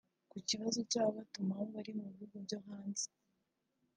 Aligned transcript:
Ku 0.31 0.37
kibazo 0.49 0.79
cy’ababatumaho 0.89 1.63
bari 1.73 1.91
mu 1.99 2.05
bihugu 2.13 2.35
byo 2.45 2.57
hanze 2.67 3.07